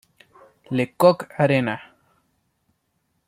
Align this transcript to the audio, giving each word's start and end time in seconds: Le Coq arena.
Le 0.71 0.85
Coq 0.87 1.27
arena. 1.37 1.79